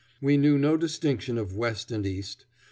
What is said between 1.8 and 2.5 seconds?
and East.